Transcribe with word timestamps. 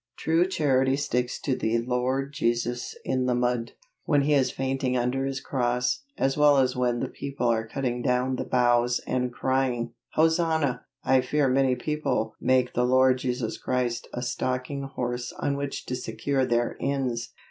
True 0.17 0.47
Charity 0.47 0.95
sticks 0.95 1.39
to 1.41 1.55
the 1.55 1.77
LORD 1.77 2.33
JESUS 2.33 2.95
IN 3.05 3.27
THE 3.27 3.35
MUD, 3.35 3.73
when 4.05 4.23
He 4.23 4.33
is 4.33 4.49
fainting 4.49 4.97
under 4.97 5.27
His 5.27 5.39
cross, 5.39 6.01
as 6.17 6.35
well 6.35 6.57
as 6.57 6.75
when 6.75 7.01
the 7.01 7.07
people 7.07 7.47
are 7.49 7.67
cutting 7.67 8.01
down 8.01 8.37
the 8.37 8.43
boughs 8.43 8.99
and 9.05 9.31
crying 9.31 9.93
"Hosanna!" 10.13 10.85
I 11.03 11.21
fear 11.21 11.47
many 11.49 11.75
people 11.75 12.33
make 12.41 12.73
the 12.73 12.83
Lord 12.83 13.19
Jesus 13.19 13.59
Christ 13.59 14.07
a 14.11 14.23
stalking 14.23 14.81
horse 14.85 15.31
on 15.33 15.55
which 15.55 15.85
to 15.85 15.95
secure 15.95 16.47
their 16.47 16.77
ends. 16.81 17.31